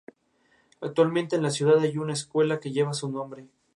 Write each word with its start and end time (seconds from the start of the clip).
Actualmente 0.81 1.35
en 1.35 1.43
la 1.43 1.51
ciudad 1.51 1.77
hay 1.79 1.99
una 1.99 2.13
escuela 2.13 2.59
que 2.59 2.71
lleva 2.71 2.95
su 2.95 3.07
nombre. 3.11 3.45